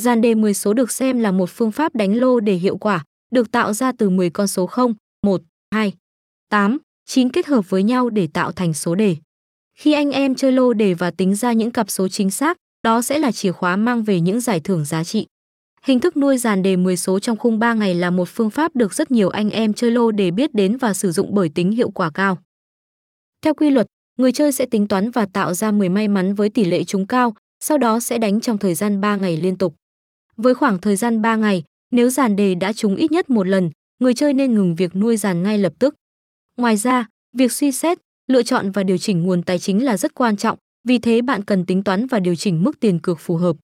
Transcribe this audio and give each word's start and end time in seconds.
Dàn 0.00 0.20
đề 0.20 0.34
10 0.34 0.54
số 0.54 0.74
được 0.74 0.90
xem 0.90 1.18
là 1.18 1.32
một 1.32 1.50
phương 1.50 1.72
pháp 1.72 1.94
đánh 1.94 2.16
lô 2.16 2.40
để 2.40 2.54
hiệu 2.54 2.76
quả, 2.76 3.04
được 3.30 3.50
tạo 3.50 3.72
ra 3.72 3.92
từ 3.92 4.10
10 4.10 4.30
con 4.30 4.46
số 4.46 4.66
0, 4.66 4.94
1, 5.26 5.42
2, 5.74 5.92
8, 6.48 6.78
9 7.06 7.28
kết 7.28 7.46
hợp 7.46 7.70
với 7.70 7.82
nhau 7.82 8.10
để 8.10 8.28
tạo 8.32 8.52
thành 8.52 8.74
số 8.74 8.94
đề. 8.94 9.16
Khi 9.78 9.92
anh 9.92 10.10
em 10.10 10.34
chơi 10.34 10.52
lô 10.52 10.72
đề 10.72 10.94
và 10.94 11.10
tính 11.10 11.34
ra 11.34 11.52
những 11.52 11.70
cặp 11.70 11.90
số 11.90 12.08
chính 12.08 12.30
xác, 12.30 12.56
đó 12.82 13.02
sẽ 13.02 13.18
là 13.18 13.32
chìa 13.32 13.52
khóa 13.52 13.76
mang 13.76 14.02
về 14.02 14.20
những 14.20 14.40
giải 14.40 14.60
thưởng 14.60 14.84
giá 14.84 15.04
trị. 15.04 15.26
Hình 15.82 16.00
thức 16.00 16.16
nuôi 16.16 16.38
dàn 16.38 16.62
đề 16.62 16.76
10 16.76 16.96
số 16.96 17.18
trong 17.18 17.36
khung 17.36 17.58
3 17.58 17.74
ngày 17.74 17.94
là 17.94 18.10
một 18.10 18.28
phương 18.28 18.50
pháp 18.50 18.76
được 18.76 18.94
rất 18.94 19.10
nhiều 19.10 19.28
anh 19.28 19.50
em 19.50 19.72
chơi 19.72 19.90
lô 19.90 20.10
đề 20.10 20.30
biết 20.30 20.54
đến 20.54 20.76
và 20.76 20.94
sử 20.94 21.12
dụng 21.12 21.34
bởi 21.34 21.48
tính 21.48 21.72
hiệu 21.72 21.90
quả 21.90 22.10
cao. 22.10 22.38
Theo 23.42 23.54
quy 23.54 23.70
luật, 23.70 23.86
người 24.18 24.32
chơi 24.32 24.52
sẽ 24.52 24.66
tính 24.66 24.88
toán 24.88 25.10
và 25.10 25.26
tạo 25.26 25.54
ra 25.54 25.70
10 25.70 25.88
may 25.88 26.08
mắn 26.08 26.34
với 26.34 26.50
tỷ 26.50 26.64
lệ 26.64 26.84
trúng 26.84 27.06
cao, 27.06 27.34
sau 27.64 27.78
đó 27.78 28.00
sẽ 28.00 28.18
đánh 28.18 28.40
trong 28.40 28.58
thời 28.58 28.74
gian 28.74 29.00
3 29.00 29.16
ngày 29.16 29.36
liên 29.36 29.56
tục. 29.56 29.74
Với 30.42 30.54
khoảng 30.54 30.78
thời 30.78 30.96
gian 30.96 31.22
3 31.22 31.36
ngày, 31.36 31.62
nếu 31.90 32.10
giàn 32.10 32.36
đề 32.36 32.54
đã 32.54 32.72
trúng 32.72 32.96
ít 32.96 33.12
nhất 33.12 33.30
một 33.30 33.46
lần, 33.46 33.70
người 33.98 34.14
chơi 34.14 34.34
nên 34.34 34.54
ngừng 34.54 34.74
việc 34.74 34.96
nuôi 34.96 35.16
giàn 35.16 35.42
ngay 35.42 35.58
lập 35.58 35.72
tức. 35.78 35.94
Ngoài 36.56 36.76
ra, 36.76 37.06
việc 37.36 37.52
suy 37.52 37.72
xét, 37.72 37.98
lựa 38.26 38.42
chọn 38.42 38.70
và 38.70 38.82
điều 38.82 38.98
chỉnh 38.98 39.22
nguồn 39.22 39.42
tài 39.42 39.58
chính 39.58 39.84
là 39.84 39.96
rất 39.96 40.14
quan 40.14 40.36
trọng, 40.36 40.58
vì 40.88 40.98
thế 40.98 41.22
bạn 41.22 41.44
cần 41.44 41.66
tính 41.66 41.82
toán 41.82 42.06
và 42.06 42.20
điều 42.20 42.34
chỉnh 42.34 42.62
mức 42.62 42.80
tiền 42.80 42.98
cược 42.98 43.20
phù 43.20 43.36
hợp. 43.36 43.56